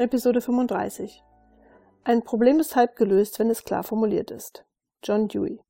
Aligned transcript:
Episode 0.00 0.40
35 0.40 1.24
Ein 2.04 2.22
Problem 2.22 2.60
ist 2.60 2.76
halb 2.76 2.94
gelöst, 2.94 3.40
wenn 3.40 3.50
es 3.50 3.64
klar 3.64 3.82
formuliert 3.82 4.30
ist. 4.30 4.64
John 5.02 5.26
Dewey 5.26 5.60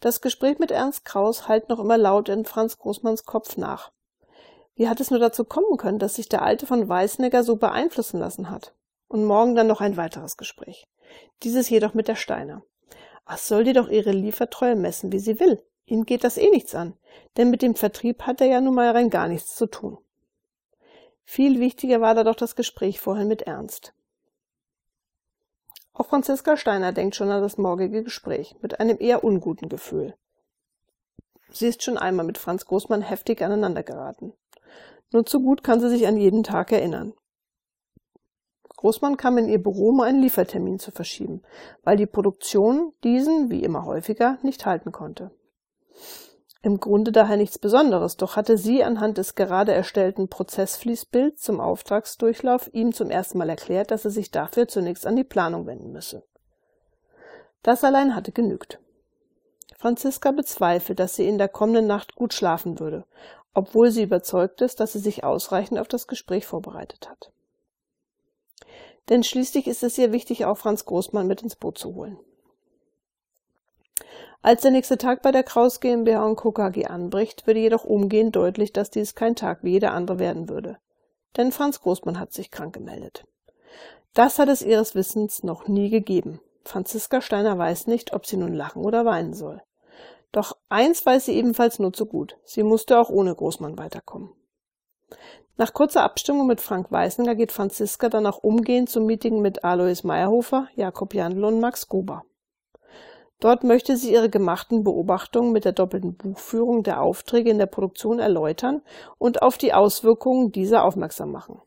Das 0.00 0.20
Gespräch 0.20 0.58
mit 0.58 0.72
Ernst 0.72 1.04
Kraus 1.04 1.46
hallt 1.46 1.68
noch 1.68 1.78
immer 1.78 1.96
laut 1.96 2.28
in 2.28 2.44
Franz 2.44 2.76
Großmanns 2.76 3.26
Kopf 3.26 3.56
nach. 3.56 3.92
Wie 4.74 4.88
hat 4.88 4.98
es 4.98 5.12
nur 5.12 5.20
dazu 5.20 5.44
kommen 5.44 5.76
können, 5.76 6.00
dass 6.00 6.16
sich 6.16 6.28
der 6.28 6.42
Alte 6.42 6.66
von 6.66 6.88
Weißnegger 6.88 7.44
so 7.44 7.54
beeinflussen 7.54 8.18
lassen 8.18 8.50
hat? 8.50 8.74
Und 9.06 9.24
morgen 9.24 9.54
dann 9.54 9.68
noch 9.68 9.80
ein 9.80 9.96
weiteres 9.96 10.36
Gespräch. 10.36 10.88
Dieses 11.44 11.70
jedoch 11.70 11.94
mit 11.94 12.08
der 12.08 12.16
Steiner. 12.16 12.64
Was 13.26 13.46
soll 13.46 13.62
die 13.62 13.74
doch 13.74 13.88
ihre 13.88 14.10
Liefertreue 14.10 14.74
messen, 14.74 15.12
wie 15.12 15.20
sie 15.20 15.38
will? 15.38 15.64
Ihnen 15.84 16.04
geht 16.04 16.24
das 16.24 16.36
eh 16.36 16.50
nichts 16.50 16.74
an. 16.74 16.98
Denn 17.36 17.50
mit 17.50 17.62
dem 17.62 17.76
Vertrieb 17.76 18.22
hat 18.22 18.40
er 18.40 18.48
ja 18.48 18.60
nun 18.60 18.74
mal 18.74 18.90
rein 18.90 19.08
gar 19.08 19.28
nichts 19.28 19.54
zu 19.54 19.66
tun. 19.66 19.98
Viel 21.32 21.60
wichtiger 21.60 22.00
war 22.00 22.16
da 22.16 22.24
doch 22.24 22.34
das 22.34 22.56
Gespräch 22.56 22.98
vorhin 22.98 23.28
mit 23.28 23.42
Ernst. 23.42 23.94
Auch 25.92 26.06
Franziska 26.06 26.56
Steiner 26.56 26.90
denkt 26.90 27.14
schon 27.14 27.30
an 27.30 27.40
das 27.40 27.56
morgige 27.56 28.02
Gespräch 28.02 28.56
mit 28.62 28.80
einem 28.80 28.96
eher 28.98 29.22
unguten 29.22 29.68
Gefühl. 29.68 30.16
Sie 31.52 31.68
ist 31.68 31.84
schon 31.84 31.96
einmal 31.96 32.26
mit 32.26 32.36
Franz 32.36 32.66
Großmann 32.66 33.02
heftig 33.02 33.42
aneinandergeraten. 33.42 34.32
Nur 35.12 35.24
zu 35.24 35.38
gut 35.38 35.62
kann 35.62 35.78
sie 35.78 35.88
sich 35.88 36.08
an 36.08 36.16
jeden 36.16 36.42
Tag 36.42 36.72
erinnern. 36.72 37.14
Großmann 38.76 39.16
kam 39.16 39.38
in 39.38 39.48
ihr 39.48 39.62
Büro, 39.62 39.90
um 39.90 40.00
einen 40.00 40.22
Liefertermin 40.22 40.80
zu 40.80 40.90
verschieben, 40.90 41.42
weil 41.84 41.96
die 41.96 42.06
Produktion 42.06 42.92
diesen, 43.04 43.50
wie 43.50 43.62
immer 43.62 43.84
häufiger, 43.84 44.38
nicht 44.42 44.66
halten 44.66 44.90
konnte. 44.90 45.30
Im 46.62 46.78
Grunde 46.78 47.10
daher 47.10 47.38
nichts 47.38 47.58
Besonderes, 47.58 48.18
doch 48.18 48.36
hatte 48.36 48.58
sie 48.58 48.84
anhand 48.84 49.16
des 49.16 49.34
gerade 49.34 49.72
erstellten 49.72 50.28
Prozessfließbilds 50.28 51.40
zum 51.40 51.58
Auftragsdurchlauf 51.58 52.68
ihm 52.74 52.92
zum 52.92 53.10
ersten 53.10 53.38
Mal 53.38 53.48
erklärt, 53.48 53.90
dass 53.90 54.04
er 54.04 54.10
sich 54.10 54.30
dafür 54.30 54.68
zunächst 54.68 55.06
an 55.06 55.16
die 55.16 55.24
Planung 55.24 55.66
wenden 55.66 55.90
müsse. 55.90 56.22
Das 57.62 57.82
allein 57.82 58.14
hatte 58.14 58.32
genügt. 58.32 58.78
Franziska 59.78 60.32
bezweifelt, 60.32 60.98
dass 60.98 61.16
sie 61.16 61.26
in 61.26 61.38
der 61.38 61.48
kommenden 61.48 61.86
Nacht 61.86 62.14
gut 62.14 62.34
schlafen 62.34 62.78
würde, 62.78 63.06
obwohl 63.54 63.90
sie 63.90 64.02
überzeugt 64.02 64.60
ist, 64.60 64.80
dass 64.80 64.92
sie 64.92 64.98
sich 64.98 65.24
ausreichend 65.24 65.78
auf 65.78 65.88
das 65.88 66.06
Gespräch 66.06 66.46
vorbereitet 66.46 67.08
hat. 67.08 67.32
Denn 69.08 69.24
schließlich 69.24 69.66
ist 69.66 69.82
es 69.82 69.96
ihr 69.96 70.12
wichtig, 70.12 70.44
auch 70.44 70.58
Franz 70.58 70.84
Großmann 70.84 71.26
mit 71.26 71.42
ins 71.42 71.56
Boot 71.56 71.78
zu 71.78 71.94
holen. 71.94 72.18
Als 74.42 74.62
der 74.62 74.70
nächste 74.70 74.96
Tag 74.96 75.20
bei 75.20 75.32
der 75.32 75.42
Kraus 75.42 75.80
GmbH 75.80 76.24
und 76.24 76.36
Co. 76.36 76.50
KG 76.52 76.86
anbricht, 76.86 77.46
wird 77.46 77.58
jedoch 77.58 77.84
umgehend 77.84 78.36
deutlich, 78.36 78.72
dass 78.72 78.90
dies 78.90 79.14
kein 79.14 79.36
Tag 79.36 79.62
wie 79.62 79.72
jeder 79.72 79.92
andere 79.92 80.18
werden 80.18 80.48
würde. 80.48 80.78
Denn 81.36 81.52
Franz 81.52 81.82
Großmann 81.82 82.18
hat 82.18 82.32
sich 82.32 82.50
krank 82.50 82.72
gemeldet. 82.72 83.26
Das 84.14 84.38
hat 84.38 84.48
es 84.48 84.62
ihres 84.62 84.94
Wissens 84.94 85.42
noch 85.42 85.68
nie 85.68 85.90
gegeben. 85.90 86.40
Franziska 86.64 87.20
Steiner 87.20 87.58
weiß 87.58 87.86
nicht, 87.86 88.14
ob 88.14 88.26
sie 88.26 88.38
nun 88.38 88.54
lachen 88.54 88.82
oder 88.82 89.04
weinen 89.04 89.34
soll. 89.34 89.62
Doch 90.32 90.56
eins 90.68 91.04
weiß 91.04 91.26
sie 91.26 91.34
ebenfalls 91.34 91.78
nur 91.78 91.92
zu 91.92 92.06
gut. 92.06 92.38
Sie 92.44 92.62
musste 92.62 92.98
auch 92.98 93.10
ohne 93.10 93.34
Großmann 93.34 93.76
weiterkommen. 93.76 94.30
Nach 95.56 95.74
kurzer 95.74 96.02
Abstimmung 96.02 96.46
mit 96.46 96.62
Frank 96.62 96.90
Weißenger 96.90 97.34
geht 97.34 97.52
Franziska 97.52 98.08
dann 98.08 98.26
auch 98.26 98.38
umgehend 98.38 98.88
zum 98.88 99.04
Meeting 99.04 99.42
mit 99.42 99.64
Alois 99.64 100.02
Meyerhofer, 100.02 100.68
Jakob 100.74 101.12
Jandl 101.12 101.44
und 101.44 101.60
Max 101.60 101.88
Gruber. 101.88 102.24
Dort 103.40 103.64
möchte 103.64 103.96
sie 103.96 104.12
ihre 104.12 104.28
gemachten 104.28 104.84
Beobachtungen 104.84 105.52
mit 105.52 105.64
der 105.64 105.72
doppelten 105.72 106.14
Buchführung 106.14 106.82
der 106.82 107.00
Aufträge 107.00 107.50
in 107.50 107.58
der 107.58 107.66
Produktion 107.66 108.18
erläutern 108.18 108.82
und 109.18 109.42
auf 109.42 109.56
die 109.56 109.72
Auswirkungen 109.72 110.52
dieser 110.52 110.84
aufmerksam 110.84 111.32
machen. 111.32 111.60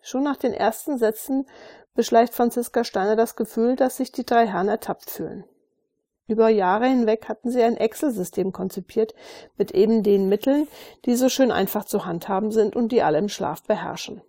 Schon 0.00 0.22
nach 0.22 0.36
den 0.36 0.54
ersten 0.54 0.96
Sätzen 0.96 1.46
beschleicht 1.94 2.34
Franziska 2.34 2.84
Steiner 2.84 3.16
das 3.16 3.34
Gefühl, 3.34 3.74
dass 3.74 3.96
sich 3.96 4.12
die 4.12 4.24
drei 4.24 4.46
Herren 4.46 4.68
ertappt 4.68 5.10
fühlen. 5.10 5.44
Über 6.28 6.48
Jahre 6.48 6.86
hinweg 6.86 7.28
hatten 7.28 7.50
sie 7.50 7.60
ein 7.60 7.76
Excel-System 7.76 8.52
konzipiert 8.52 9.14
mit 9.56 9.72
eben 9.72 10.04
den 10.04 10.28
Mitteln, 10.28 10.68
die 11.04 11.16
so 11.16 11.28
schön 11.28 11.50
einfach 11.50 11.84
zu 11.84 12.06
handhaben 12.06 12.52
sind 12.52 12.76
und 12.76 12.92
die 12.92 13.02
alle 13.02 13.18
im 13.18 13.28
Schlaf 13.28 13.64
beherrschen. 13.64 14.22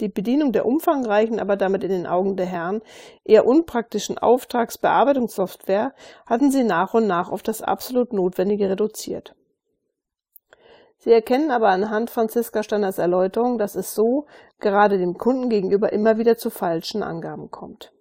Die 0.00 0.08
Bedienung 0.08 0.52
der 0.52 0.64
umfangreichen, 0.64 1.40
aber 1.40 1.56
damit 1.56 1.82
in 1.82 1.90
den 1.90 2.06
Augen 2.06 2.36
der 2.36 2.46
Herren 2.46 2.82
eher 3.24 3.46
unpraktischen 3.46 4.16
Auftragsbearbeitungssoftware 4.16 5.92
hatten 6.26 6.50
sie 6.50 6.62
nach 6.62 6.94
und 6.94 7.06
nach 7.06 7.30
auf 7.30 7.42
das 7.42 7.62
absolut 7.62 8.12
Notwendige 8.12 8.70
reduziert. 8.70 9.34
Sie 10.98 11.12
erkennen 11.12 11.50
aber 11.50 11.68
anhand 11.68 12.10
Franziska 12.10 12.62
Steiners 12.62 12.98
Erläuterung, 12.98 13.58
dass 13.58 13.76
es 13.76 13.94
so 13.94 14.26
gerade 14.58 14.98
dem 14.98 15.16
Kunden 15.16 15.48
gegenüber 15.48 15.92
immer 15.92 16.18
wieder 16.18 16.36
zu 16.36 16.50
falschen 16.50 17.02
Angaben 17.02 17.50
kommt. 17.50 17.92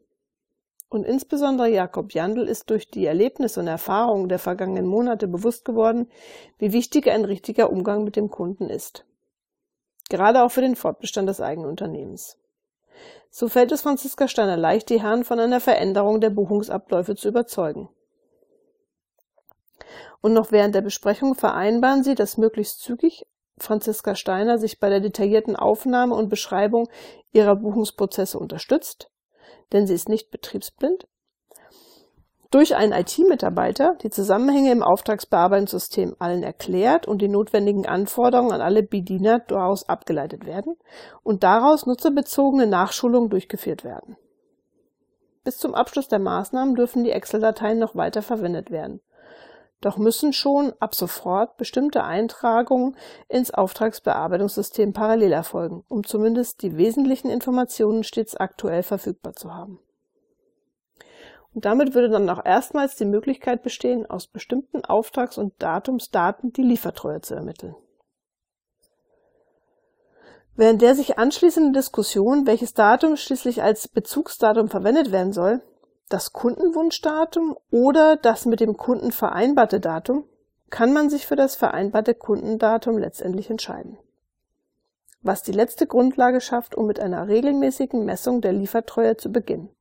Und 0.90 1.06
insbesondere 1.06 1.70
Jakob 1.70 2.14
Jandl 2.14 2.48
ist 2.48 2.70
durch 2.70 2.90
die 2.90 3.06
Erlebnisse 3.06 3.60
und 3.60 3.68
Erfahrungen 3.68 4.30
der 4.30 4.40
vergangenen 4.40 4.88
Monate 4.88 5.28
bewusst 5.28 5.66
geworden, 5.66 6.10
wie 6.60 6.72
wichtig 6.72 7.10
ein 7.10 7.26
richtiger 7.26 7.72
Umgang 7.72 8.04
mit 8.04 8.16
dem 8.16 8.30
Kunden 8.30 8.70
ist. 8.70 9.06
Gerade 10.10 10.44
auch 10.44 10.52
für 10.52 10.62
den 10.62 10.76
Fortbestand 10.76 11.28
des 11.28 11.42
eigenen 11.42 11.70
Unternehmens. 11.70 12.38
So 13.30 13.50
fällt 13.50 13.72
es 13.72 13.82
Franziska 13.82 14.28
Steiner 14.28 14.58
leicht, 14.58 14.90
die 14.90 15.02
Herren 15.02 15.24
von 15.24 15.40
einer 15.40 15.60
Veränderung 15.60 16.22
der 16.22 16.30
Buchungsabläufe 16.30 17.16
zu 17.16 17.28
überzeugen. 17.28 17.90
Und 20.22 20.34
noch 20.34 20.52
während 20.52 20.74
der 20.74 20.82
Besprechung 20.82 21.36
vereinbaren 21.36 22.04
sie, 22.04 22.16
dass 22.16 22.38
möglichst 22.38 22.82
zügig 22.82 23.26
Franziska 23.60 24.16
Steiner 24.16 24.58
sich 24.58 24.80
bei 24.80 24.90
der 24.90 25.00
detaillierten 25.00 25.56
Aufnahme 25.56 26.16
und 26.16 26.30
Beschreibung 26.30 26.90
ihrer 27.32 27.56
Buchungsprozesse 27.56 28.40
unterstützt, 28.40 29.12
denn 29.72 29.88
sie 29.88 29.94
ist 29.94 30.10
nicht 30.10 30.32
betriebsblind, 30.32 31.08
durch 32.52 32.76
einen 32.76 32.94
IT-Mitarbeiter 32.94 33.96
die 34.02 34.10
Zusammenhänge 34.10 34.72
im 34.72 34.84
Auftragsbearbeitungssystem 34.84 36.16
allen 36.20 36.44
erklärt 36.44 37.08
und 37.08 37.22
die 37.22 37.28
notwendigen 37.28 37.86
Anforderungen 37.86 38.52
an 38.52 38.62
alle 38.62 38.84
Bediener 38.84 39.40
daraus 39.40 39.88
abgeleitet 39.90 40.46
werden 40.46 40.78
und 41.24 41.44
daraus 41.44 41.86
nutzerbezogene 41.86 42.68
Nachschulungen 42.68 43.30
durchgeführt 43.30 43.84
werden. 43.84 44.18
Bis 45.44 45.58
zum 45.58 45.76
Abschluss 45.76 46.08
der 46.08 46.20
Maßnahmen 46.20 46.76
dürfen 46.76 47.04
die 47.04 47.12
Excel-Dateien 47.12 47.80
noch 47.80 47.96
weiter 47.96 48.22
verwendet 48.22 48.72
werden. 48.72 49.02
Doch 49.80 49.98
müssen 49.98 50.34
schon 50.34 50.74
ab 50.80 50.96
sofort 50.96 51.58
bestimmte 51.58 52.04
Eintragungen 52.04 52.98
ins 53.30 53.52
Auftragsbearbeitungssystem 53.52 54.92
parallel 54.92 55.32
erfolgen, 55.32 55.84
um 55.88 56.04
zumindest 56.04 56.64
die 56.64 56.78
wesentlichen 56.78 57.30
Informationen 57.30 58.04
stets 58.04 58.36
aktuell 58.36 58.84
verfügbar 58.84 59.34
zu 59.34 59.54
haben. 59.54 59.80
Und 61.58 61.66
damit 61.66 61.96
würde 61.96 62.10
dann 62.10 62.30
auch 62.30 62.46
erstmals 62.46 62.98
die 62.98 63.06
Möglichkeit 63.06 63.64
bestehen, 63.64 64.06
aus 64.06 64.28
bestimmten 64.28 64.86
Auftrags- 64.86 65.40
und 65.40 65.54
Datumsdaten 65.58 66.54
die 66.54 66.62
Liefertreue 66.62 67.22
zu 67.22 67.34
ermitteln. 67.34 67.76
Während 70.56 70.84
der 70.84 70.94
sich 70.94 71.18
anschließenden 71.18 71.74
Diskussion, 71.74 72.46
welches 72.46 72.76
Datum 72.76 73.18
schließlich 73.18 73.64
als 73.64 73.88
Bezugsdatum 73.88 74.70
verwendet 74.70 75.12
werden 75.12 75.34
soll, 75.34 75.64
das 76.10 76.32
Kundenwunschdatum 76.32 77.58
oder 77.72 78.18
das 78.18 78.46
mit 78.46 78.60
dem 78.60 78.78
Kunden 78.78 79.12
vereinbarte 79.12 79.80
Datum, 79.80 80.26
kann 80.70 80.94
man 80.94 81.10
sich 81.10 81.26
für 81.26 81.36
das 81.36 81.56
vereinbarte 81.56 82.14
Kundendatum 82.14 83.00
letztendlich 83.00 83.50
entscheiden. 83.50 83.98
Was 85.24 85.42
die 85.42 85.54
letzte 85.54 85.88
Grundlage 85.88 86.40
schafft, 86.40 86.76
um 86.76 86.86
mit 86.86 87.00
einer 87.00 87.28
regelmäßigen 87.28 88.06
Messung 88.06 88.42
der 88.42 88.54
Liefertreue 88.54 89.18
zu 89.18 89.32
beginnen. 89.32 89.72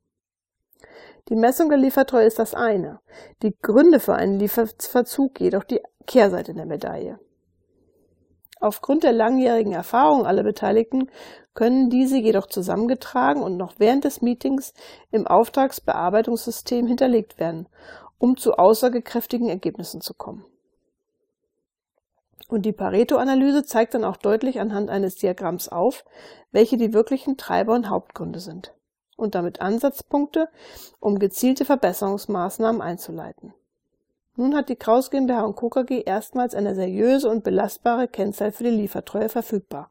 Die 1.28 1.36
Messung 1.36 1.68
der 1.68 1.78
Liefertreue 1.78 2.24
ist 2.24 2.38
das 2.38 2.54
eine, 2.54 3.00
die 3.42 3.56
Gründe 3.60 3.98
für 3.98 4.14
einen 4.14 4.38
Lieferverzug 4.38 5.40
jedoch 5.40 5.64
die 5.64 5.80
Kehrseite 6.06 6.54
der 6.54 6.66
Medaille. 6.66 7.18
Aufgrund 8.60 9.02
der 9.02 9.12
langjährigen 9.12 9.72
Erfahrung 9.72 10.24
aller 10.24 10.44
Beteiligten 10.44 11.10
können 11.52 11.90
diese 11.90 12.16
jedoch 12.16 12.46
zusammengetragen 12.46 13.42
und 13.42 13.56
noch 13.56 13.74
während 13.78 14.04
des 14.04 14.22
Meetings 14.22 14.72
im 15.10 15.26
Auftragsbearbeitungssystem 15.26 16.86
hinterlegt 16.86 17.38
werden, 17.38 17.68
um 18.18 18.36
zu 18.36 18.54
aussagekräftigen 18.54 19.48
Ergebnissen 19.48 20.00
zu 20.00 20.14
kommen. 20.14 20.44
Und 22.48 22.62
die 22.62 22.72
Pareto-Analyse 22.72 23.64
zeigt 23.64 23.94
dann 23.94 24.04
auch 24.04 24.16
deutlich 24.16 24.60
anhand 24.60 24.88
eines 24.88 25.16
Diagramms 25.16 25.68
auf, 25.68 26.04
welche 26.52 26.76
die 26.76 26.94
wirklichen 26.94 27.36
Treiber 27.36 27.74
und 27.74 27.90
Hauptgründe 27.90 28.38
sind 28.38 28.75
und 29.16 29.34
damit 29.34 29.60
Ansatzpunkte, 29.60 30.48
um 31.00 31.18
gezielte 31.18 31.64
Verbesserungsmaßnahmen 31.64 32.80
einzuleiten. 32.80 33.54
Nun 34.36 34.54
hat 34.54 34.68
die 34.68 34.76
Kraus 34.76 35.10
GmbH 35.10 35.44
und 35.44 35.56
Co. 35.56 35.70
KG 35.70 36.02
erstmals 36.02 36.54
eine 36.54 36.74
seriöse 36.74 37.28
und 37.30 37.42
belastbare 37.42 38.06
Kennzahl 38.06 38.52
für 38.52 38.64
die 38.64 38.70
Liefertreue 38.70 39.30
verfügbar. 39.30 39.90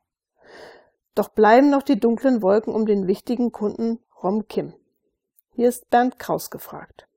Doch 1.15 1.29
bleiben 1.29 1.69
noch 1.69 1.81
die 1.81 1.99
dunklen 1.99 2.41
Wolken 2.41 2.73
um 2.73 2.85
den 2.85 3.07
wichtigen 3.07 3.51
Kunden 3.51 3.99
Rom 4.21 4.47
Kim. 4.47 4.73
Hier 5.51 5.69
ist 5.69 5.89
Bernd 5.89 6.19
Kraus 6.19 6.51
gefragt. 6.51 7.07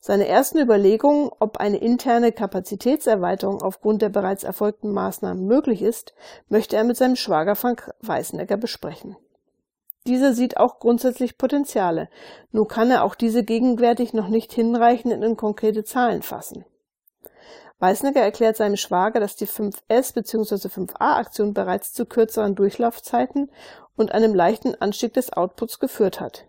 Seine 0.00 0.28
ersten 0.28 0.58
Überlegungen, 0.58 1.30
ob 1.38 1.56
eine 1.56 1.78
interne 1.78 2.30
Kapazitätserweiterung 2.30 3.62
aufgrund 3.62 4.02
der 4.02 4.10
bereits 4.10 4.44
erfolgten 4.44 4.92
Maßnahmen 4.92 5.46
möglich 5.46 5.80
ist, 5.80 6.12
möchte 6.48 6.76
er 6.76 6.84
mit 6.84 6.98
seinem 6.98 7.16
Schwager 7.16 7.56
Frank 7.56 7.90
Weißenegger 8.02 8.58
besprechen. 8.58 9.16
Dieser 10.06 10.34
sieht 10.34 10.58
auch 10.58 10.80
grundsätzlich 10.80 11.38
Potenziale, 11.38 12.10
nur 12.52 12.68
kann 12.68 12.90
er 12.90 13.04
auch 13.04 13.14
diese 13.14 13.42
gegenwärtig 13.42 14.12
noch 14.12 14.28
nicht 14.28 14.52
hinreichend 14.52 15.12
in 15.12 15.36
konkrete 15.36 15.84
Zahlen 15.84 16.20
fassen. 16.20 16.66
Weißenegger 17.78 18.20
erklärt 18.20 18.56
seinem 18.56 18.76
Schwager, 18.76 19.18
dass 19.18 19.36
die 19.36 19.46
5S 19.46 20.14
bzw. 20.14 20.68
5A-Aktion 20.68 21.54
bereits 21.54 21.92
zu 21.92 22.06
kürzeren 22.06 22.54
Durchlaufzeiten 22.54 23.50
und 23.96 24.12
einem 24.12 24.34
leichten 24.34 24.74
Anstieg 24.74 25.14
des 25.14 25.32
Outputs 25.32 25.80
geführt 25.80 26.20
hat. 26.20 26.46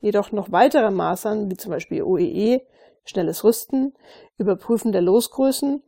Jedoch 0.00 0.32
noch 0.32 0.52
weitere 0.52 0.90
Maßnahmen, 0.90 1.50
wie 1.50 1.56
zum 1.56 1.70
Beispiel 1.70 2.02
OEE, 2.02 2.62
schnelles 3.04 3.42
Rüsten, 3.44 3.94
Überprüfen 4.36 4.92
der 4.92 5.02
Losgrößen, 5.02 5.82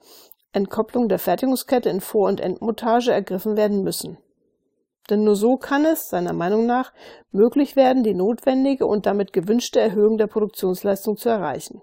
Entkopplung 0.52 1.08
der 1.08 1.18
Fertigungskette 1.18 1.88
in 1.88 2.00
Vor- 2.00 2.28
und 2.28 2.40
Endmontage 2.40 3.12
ergriffen 3.12 3.56
werden 3.56 3.82
müssen. 3.82 4.18
Denn 5.10 5.24
nur 5.24 5.36
so 5.36 5.56
kann 5.56 5.84
es, 5.84 6.08
seiner 6.08 6.32
Meinung 6.32 6.66
nach, 6.66 6.92
möglich 7.32 7.76
werden, 7.76 8.02
die 8.02 8.14
notwendige 8.14 8.86
und 8.86 9.06
damit 9.06 9.32
gewünschte 9.32 9.80
Erhöhung 9.80 10.18
der 10.18 10.28
Produktionsleistung 10.28 11.16
zu 11.16 11.28
erreichen. 11.28 11.82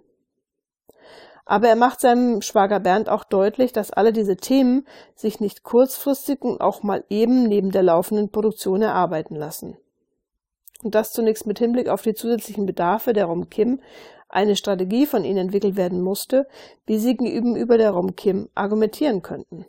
Aber 1.45 1.69
er 1.69 1.75
macht 1.77 2.01
seinem 2.01 2.41
Schwager 2.41 2.79
Bernd 2.79 3.07
auch 3.07 3.23
deutlich, 3.23 3.71
dass 3.71 3.91
alle 3.91 4.11
diese 4.11 4.35
Themen 4.35 4.85
sich 5.15 5.39
nicht 5.39 5.63
kurzfristig 5.63 6.41
und 6.41 6.59
auch 6.59 6.83
mal 6.83 7.05
eben 7.09 7.43
neben 7.43 7.71
der 7.71 7.83
laufenden 7.83 8.29
Produktion 8.29 8.81
erarbeiten 8.81 9.35
lassen. 9.35 9.77
Und 10.83 10.93
das 10.93 11.13
zunächst 11.13 11.47
mit 11.47 11.59
Hinblick 11.59 11.87
auf 11.87 12.01
die 12.01 12.13
zusätzlichen 12.13 12.65
Bedarfe 12.65 13.13
der 13.13 13.25
Rom 13.25 13.49
Kim 13.49 13.79
eine 14.29 14.57
Strategie 14.57 15.05
von 15.05 15.23
ihnen 15.23 15.37
entwickelt 15.37 15.77
werden 15.77 16.01
musste, 16.01 16.47
wie 16.85 16.97
sie 16.97 17.15
gegenüber 17.15 17.77
der 17.77 17.91
Rom 17.91 18.15
Kim 18.15 18.49
argumentieren 18.53 19.21
könnten. 19.21 19.65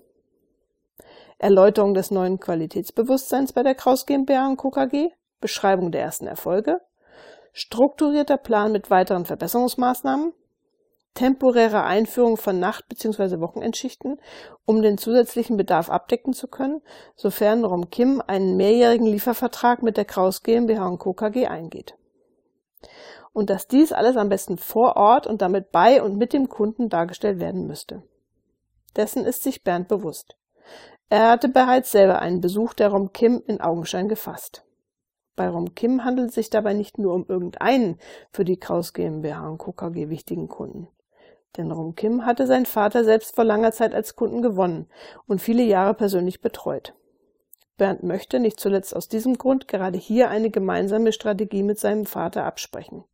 Erläuterung 1.39 1.95
des 1.95 2.11
neuen 2.11 2.41
Qualitätsbewusstseins 2.41 3.53
bei 3.53 3.63
der 3.63 3.75
Kraus 3.75 4.07
GmbH 4.07 4.49
und 4.49 4.57
Co. 4.57 4.71
KG, 4.71 5.11
Beschreibung 5.41 5.93
der 5.93 6.03
ersten 6.03 6.27
Erfolge, 6.27 6.81
strukturierter 7.53 8.37
Plan 8.37 8.73
mit 8.73 8.91
weiteren 8.91 9.25
Verbesserungsmaßnahmen, 9.25 10.33
temporäre 11.15 11.85
Einführung 11.85 12.37
von 12.37 12.59
Nacht- 12.59 12.89
bzw. 12.89 13.41
Wochenendschichten, 13.41 14.21
um 14.65 14.83
den 14.83 14.99
zusätzlichen 14.99 15.57
Bedarf 15.57 15.91
abdecken 15.91 16.33
zu 16.33 16.49
können, 16.49 16.83
sofern 17.17 17.65
Rom 17.65 17.91
Kim 17.91 18.23
einen 18.27 18.57
mehrjährigen 18.57 19.07
Liefervertrag 19.07 19.83
mit 19.83 19.97
der 19.97 20.05
Kraus 20.05 20.43
GmbH 20.43 20.87
und 20.87 20.99
Co. 20.99 21.13
KG 21.13 21.47
eingeht 21.47 21.97
und 23.33 23.51
dass 23.51 23.69
dies 23.69 23.93
alles 23.93 24.17
am 24.17 24.29
besten 24.29 24.59
vor 24.59 24.97
Ort 24.97 25.27
und 25.29 25.43
damit 25.43 25.71
bei 25.71 26.03
und 26.03 26.17
mit 26.17 26.33
dem 26.33 26.49
Kunden 26.49 26.89
dargestellt 26.89 27.39
werden 27.39 27.69
müsste. 27.69 28.03
Dessen 28.97 29.25
ist 29.25 29.45
sich 29.45 29.63
Bernd 29.63 29.87
bewusst. 29.87 30.37
Er 31.11 31.31
hatte 31.31 31.49
bereits 31.49 31.91
selber 31.91 32.21
einen 32.21 32.41
Besuch 32.41 32.75
der 32.75 32.89
Rom 32.89 33.13
Kim 33.13 33.43
in 33.47 33.61
Augenschein 33.61 34.09
gefasst. 34.09 34.65
Bei 35.37 35.49
Rom 35.49 35.75
Kim 35.75 36.05
handelt 36.05 36.31
es 36.31 36.35
sich 36.35 36.51
dabei 36.51 36.75
nicht 36.75 36.99
nur 36.99 37.15
um 37.15 37.25
irgendeinen 37.27 37.99
für 38.31 38.45
die 38.45 38.59
Kraus 38.59 38.93
GmbH 38.93 39.49
und 39.49 39.59
Co. 39.59 39.73
KG 39.73 40.11
wichtigen 40.11 40.49
Kunden. 40.49 40.89
Denn 41.57 41.71
Rom 41.71 41.95
Kim 41.95 42.27
hatte 42.27 42.47
sein 42.47 42.67
Vater 42.67 43.05
selbst 43.05 43.35
vor 43.35 43.45
langer 43.45 43.73
Zeit 43.73 43.95
als 43.95 44.17
Kunden 44.17 44.43
gewonnen 44.43 44.87
und 45.27 45.41
viele 45.41 45.63
Jahre 45.63 45.95
persönlich 45.95 46.43
betreut. 46.43 46.95
Bernd 47.79 48.03
möchte 48.03 48.41
nicht 48.41 48.61
zuletzt 48.61 48.95
aus 48.95 49.09
diesem 49.09 49.39
Grund 49.39 49.69
gerade 49.69 49.97
hier 49.97 50.29
eine 50.29 50.51
gemeinsame 50.51 51.13
Strategie 51.13 51.63
mit 51.63 51.79
seinem 51.79 52.05
Vater 52.05 52.45
absprechen. 52.45 53.05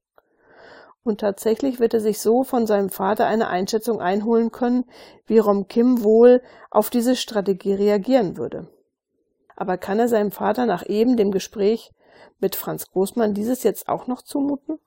Und 1.05 1.21
tatsächlich 1.21 1.81
wird 1.81 1.93
er 1.93 2.01
sich 2.01 2.19
so 2.19 2.45
von 2.45 2.67
seinem 2.67 2.89
Vater 2.89 3.27
eine 3.27 3.49
Einschätzung 3.49 4.01
einholen 4.01 4.51
können, 4.51 4.85
wie 5.27 5.39
Rom 5.39 5.69
Kim 5.69 6.03
wohl 6.03 6.43
auf 6.71 6.89
diese 6.89 7.15
Strategie 7.15 7.75
reagieren 7.75 8.39
würde. 8.39 8.69
Aber 9.55 9.77
kann 9.77 9.99
er 9.99 10.09
seinem 10.09 10.33
Vater 10.33 10.65
nach 10.65 10.85
eben 10.89 11.19
dem 11.19 11.31
Gespräch 11.31 11.93
mit 12.41 12.57
Franz 12.57 12.91
Großmann 12.91 13.35
dieses 13.35 13.63
jetzt 13.63 13.87
auch 13.89 14.07
noch 14.07 14.23
zumuten? 14.23 14.79